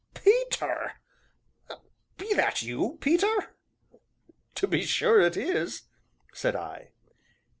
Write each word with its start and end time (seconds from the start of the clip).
"Peter 0.15 0.93
be 2.17 2.33
that 2.33 2.63
you, 2.63 2.97
Peter?" 3.01 3.53
"To 4.55 4.67
be 4.67 4.83
sure 4.83 5.21
it 5.21 5.37
is," 5.37 5.83
said 6.33 6.55
I. 6.55 6.89